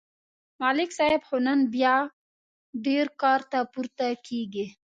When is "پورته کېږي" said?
3.73-4.65